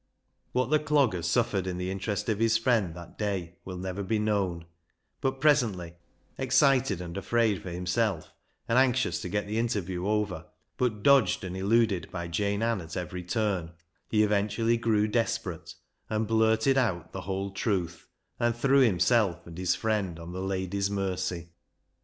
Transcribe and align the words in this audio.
What 0.51 0.71
the 0.71 0.79
Clogger 0.79 1.23
suffered 1.23 1.67
in 1.67 1.77
the 1.77 1.91
interest 1.91 2.27
of 2.27 2.39
his 2.39 2.57
friend 2.57 2.95
that 2.95 3.19
day 3.19 3.57
will 3.63 3.77
never 3.77 4.01
be 4.01 4.17
known, 4.17 4.65
but 5.21 5.39
presently, 5.39 5.93
excited 6.39 7.01
and 7.01 7.15
afraid 7.15 7.61
for 7.61 7.69
himself, 7.69 8.33
and 8.67 8.79
anxious 8.79 9.21
to 9.21 9.29
get 9.29 9.45
the 9.45 9.59
interview 9.59 10.07
over, 10.07 10.47
but 10.75 11.03
dodged 11.03 11.43
and 11.43 11.55
eluded 11.55 12.09
by 12.09 12.27
Jane 12.27 12.63
Ann 12.63 12.81
at 12.81 12.97
every 12.97 13.21
turn, 13.21 13.73
he 14.09 14.23
eventually 14.23 14.75
grew 14.75 15.07
desperate 15.07 15.75
and 16.09 16.25
blurted 16.25 16.79
out 16.79 17.11
the 17.11 17.21
whole 17.21 17.51
truth, 17.51 18.07
and 18.39 18.55
threw 18.55 18.79
himself 18.79 19.45
and 19.45 19.55
his 19.59 19.75
friend 19.75 20.17
on 20.17 20.33
the 20.33 20.41
lady's 20.41 20.89
mercy. 20.89 21.49